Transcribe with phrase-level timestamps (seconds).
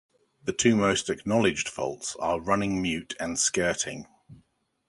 [0.43, 4.07] The two most acknowledged faults are running mute and skirting.